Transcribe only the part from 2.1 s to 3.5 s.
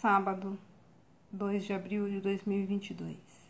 de 2022.